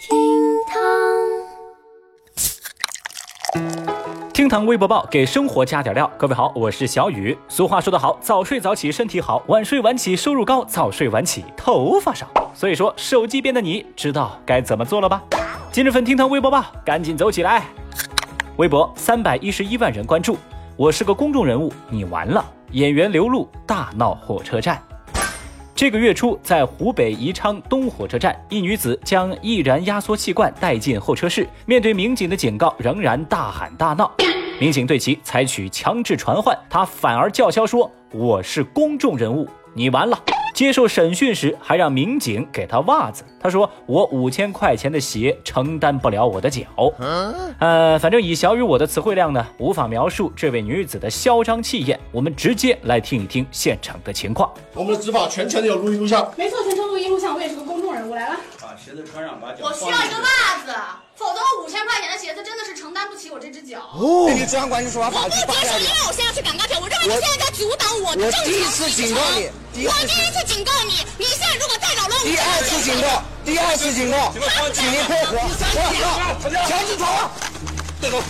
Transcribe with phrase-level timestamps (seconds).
[0.00, 0.16] 厅
[0.66, 0.80] 堂
[4.32, 6.10] 厅堂微博报给生活加点料。
[6.16, 7.36] 各位好，我是小雨。
[7.48, 12.26] 俗话说得好，早睡早起身体好，晚睡晚起收入高，早睡晚起头发少。
[12.54, 15.22] 所以说，手机边的你知道该怎么做了吧？
[15.70, 17.66] 今日份厅堂微博报，赶紧走起来！
[18.56, 20.38] 微博三百一十一万人关注，
[20.78, 22.42] 我是个公众人物，你完了！
[22.70, 24.82] 演员刘露大闹火车站。
[25.80, 34.12] 这个月初，在湖北宜昌东火车站，一女子将易燃压缩气罐带进候车室，面对民警的警告，仍然大喊大闹。
[34.60, 40.22] 民警对其采取强制传唤，她反而叫嚣说：“我是公众人物，你完了。”
[40.60, 43.24] 接受审讯时，还让民警给他袜子。
[43.40, 46.60] 他说：“我五千块钱的鞋承担不了我的脚。”
[47.58, 51.98] 呃，反正以小雨我的词汇量呢，无法描述这位女子的嚣张气焰。
[52.12, 54.52] 我们直接来听一听现场的情况。
[54.74, 58.36] 我们的执法全程有录音录像，没错，全程录音录像，我也是个公众人物，来了。
[58.60, 59.64] 把鞋子穿上，把脚。
[59.64, 60.72] 我需要一个袜子，
[61.60, 63.80] 五千块钱的鞋子真的是承担不起我这只脚。
[63.94, 74.32] 哦，你治安管理处罚我不接受，因为我现在是赶高铁，我认为你现在在阻挡我的我正常第一次警告你第我第一次警告你，你现在如果再扰乱我第二次警告，第二次警告，
[74.72, 75.48] 请您配合，我
[76.66, 77.30] 强制传唤，
[78.00, 78.22] 带走。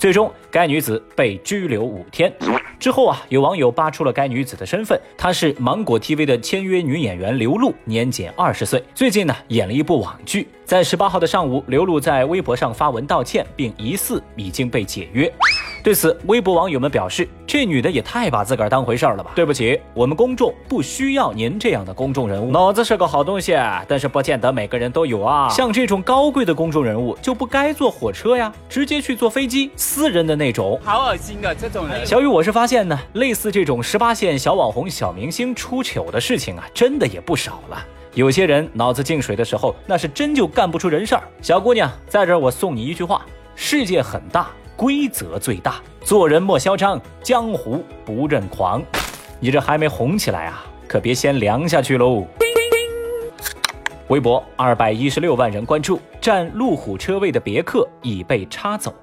[0.00, 2.32] 最终，该女子被拘留五天。
[2.78, 8.82] 之后啊，有网友扒出了该女子的身份，她是芒果 TV 的签约女演员刘露，年仅二十岁。
[8.94, 10.48] 最近呢，演了一部网剧。
[10.64, 15.30] 在十八号的上午，刘露在微博上发文道歉，并疑似已经被解约。
[15.82, 19.30] 对此，微博网友们表示：“这女的也太把自个儿当回事儿了吧！
[19.34, 22.50] 对不起，我们公众不需要您这样的公众人物。
[22.50, 23.56] 脑子是个好东西，
[23.88, 25.48] 但是不见得每个人都有啊。
[25.48, 30.78] 像这种高贵的公众人物，就不该坐火车呀，直接去坐飞机，私人的那种。
[30.82, 32.04] 好恶心的这种人。
[32.04, 37.82] 小雨，我是发现呢，类似这种十八线小网红、小明星出糗的事情啊，真的也不少了。
[38.14, 41.22] 有些人脑子进水的时候，那是真就干不出人事儿。
[41.40, 44.50] 小姑娘，在这儿我送你一句话：世界很大，
[44.80, 48.82] 规则最大，做人莫嚣张，江湖不认狂。
[49.38, 52.26] 你这还没红起来啊，可别先凉下去喽。
[54.08, 58.94] 微博二百一十六万人关注，占路虎车位的别克已被插走。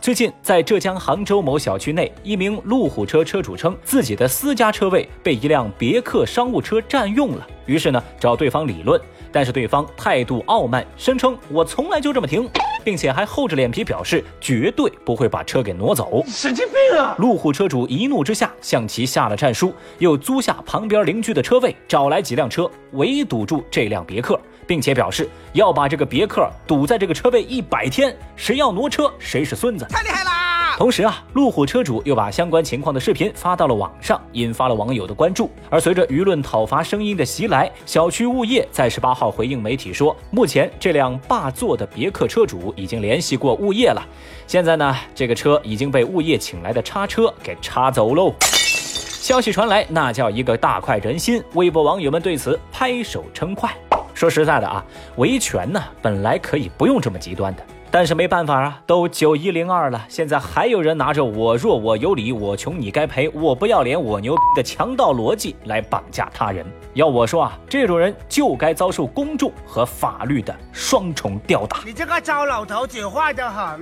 [0.00, 12.48] 最近，在浙江杭州某小区内，一名路虎车车主称自己的私家车位被一辆别克商务车占用了，于是呢找对方理论，但是对方态度傲慢，声称我从来就这么停，
[12.82, 16.24] 并且还厚着脸皮表示绝对不会把车给挪走。
[16.26, 17.14] 神经病啊！
[17.18, 29.86] 路虎车主一怒之下向其下了战书，又租下旁边邻居的车位，找来几辆车围堵住这辆别克，并且表示要把这个别克堵在这个车位一百天，谁要挪车谁是孙子。
[29.90, 30.37] 太厉害啦！
[30.78, 35.50] 同时啊，路虎车主又把相关情况的视频发到了网上，引发了网友的关注。
[35.68, 44.00] 而随着舆论讨伐声音的袭来，小区物业在十八号回应媒体说，目前这辆霸座的别克车主已经联系过物业了，
[44.46, 48.32] 现在呢，这个车已经被物业请来的叉车给叉走喽。
[48.40, 53.68] 消息传来，那叫一个大快人心，微博网友们对此拍手称快。
[54.14, 54.84] 说实在的啊，
[55.16, 66.66] 维权呢本来可以不用这么极端的，但是没办法啊，都九一零二了，现在还有人拿着我弱我有理，我穷你该赔，我不要脸我牛逼的强盗逻辑来绑架他人。
[66.92, 71.80] 要我说啊，这种人就该遭受公众和法律的双重吊打。
[71.86, 73.80] 你这个糟老头子坏得很。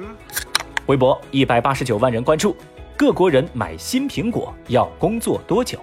[0.87, 2.56] 微博一百八十九万人关注，
[2.97, 5.81] 各国人买新苹果要工作多久？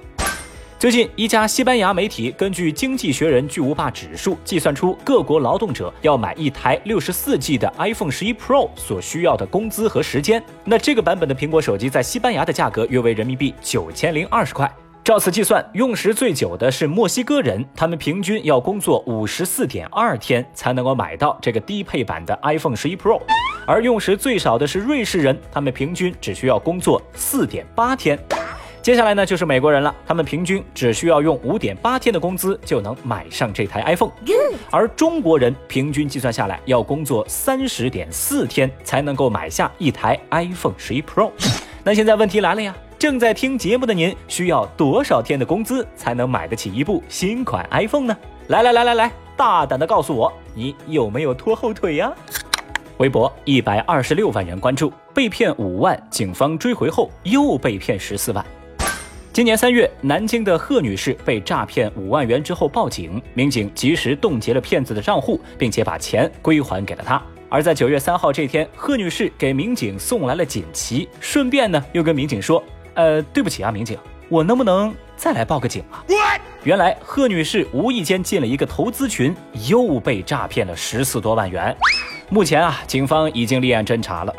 [0.83, 10.43] 最近，一家西班牙媒体根据《经济学人》巨无霸指数计算出各国劳动者要买一台六十四 G 的 iPhone 十一 Pro 所需要的工资和时间。
[10.66, 14.69] 那这个版本的苹果手机在西班牙的价格约为人民币九千零二十块。
[15.05, 23.22] 照此计算，用时最久的是墨西哥人，他们平均要工作五十四点二天才能够买到这个低配版的 iPhone 十一 Pro，
[23.66, 28.19] 而用时最少的是瑞士人，他们平均只需要工作四点八天。
[28.83, 34.11] 接下来呢，就是美国人了，他们平均只需要用五点八天的工资就能买上这台 iPhone，
[34.69, 41.31] 而中国人平均计算下来要工作三十点四天才能够买下一台 iPhone 十一 Pro。
[41.81, 48.17] 那现在问题来了呀，正在听节目的您需要多少天的工资才能买得起一部新款 iPhone 呢？
[48.47, 52.11] 来来来来来，大胆的告诉我，你有没有拖后腿呀？
[52.97, 58.46] 微博一百二十六万人关注，被骗五万，警方追回后又被骗十四万。
[59.34, 67.20] 今年三月，南京的贺女士被诈骗五万元之后报警，民警及时冻结了骗子的账户，并且把钱归还给了她。
[67.50, 72.64] 而在九月三号这天，贺女士给民警送来了锦旗，顺便呢又跟民警说
[72.94, 73.97] ：“呃，对不起啊，民警，
[74.30, 76.06] 我能不能再来报个警啊？”
[76.64, 79.35] 原来贺女士无意间进了一个投资群，
[79.68, 81.76] 又被诈骗了十四多万元。
[82.30, 84.34] 目前啊，警方已经立案侦查了。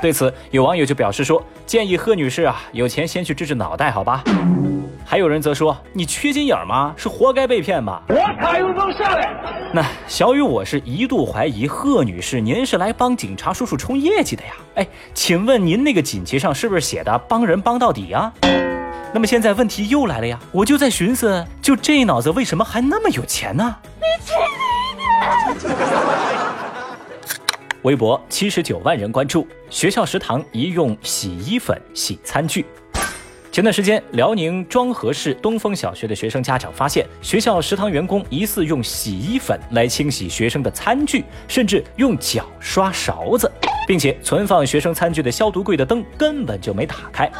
[0.00, 4.22] 对此，有网友就表示说，建议贺女士啊，有钱先去治治脑袋，好吧？
[5.04, 6.94] 还有人则说，你缺心眼吗？
[6.96, 8.02] 是活该被骗吧？
[8.08, 9.34] 我卡有种下来。
[9.72, 14.52] 那小雨，我是一度怀疑贺女士，您是来帮警察叔叔冲业绩的呀？
[14.76, 18.32] 哎，请问您那个锦旗上是不是写的帮人帮到底呀？
[19.12, 23.76] 那么现在问题又来了呀，我就在寻思，就这脑子为什么还那么有钱呢？
[23.96, 24.34] 你去
[25.58, 26.67] 你的！
[27.82, 32.66] 微博七十九万人关注，学校食堂疑用洗衣粉洗餐具。
[33.52, 43.50] 前段时间，辽宁庄河市东风小学的学生家长发现，学校食堂员工疑似用洗衣粉来清洗学生的餐具，甚至用脚刷勺子，
[43.86, 47.30] 并且存放学生餐具的消毒柜的灯根本就没打开。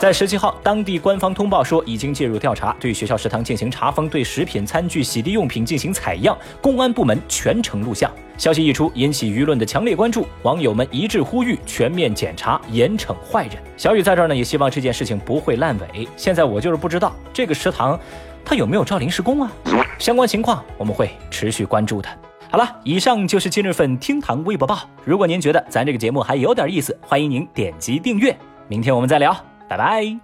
[0.00, 8.12] 在十七号，当地官方通报说已经介入调查，对学校食堂进行查封，对食品、餐具、洗涤用品进行采样，公安部门全程录像。
[8.36, 13.56] 消息一出，引起舆论的强烈关注，网友们一致呼吁全面检查，严惩坏人。
[13.76, 16.08] 小雨在这儿呢，也希望这件事情不会烂尾。
[16.16, 17.98] 现在我就是不知道这个食堂，
[18.44, 19.52] 他有没有招临时工啊？
[19.98, 22.08] 相关情况我们会持续关注的。
[22.50, 24.78] 好了，以上就是今日份厅堂微博报。
[25.04, 28.36] 如果您觉得咱这个节目还有点意思，欢迎您点击订阅。
[28.68, 29.36] 明天我们再聊。
[29.68, 30.23] 拜拜。